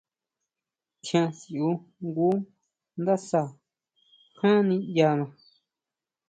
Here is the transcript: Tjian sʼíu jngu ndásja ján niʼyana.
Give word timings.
Tjian 1.03 1.27
sʼíu 1.39 1.69
jngu 2.03 2.29
ndásja 3.01 3.41
ján 4.41 4.59
niʼyana. 4.67 5.25